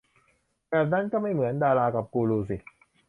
[0.69, 2.57] แบบนั้นก็ไม่เหมือนดารากับกูรูสิ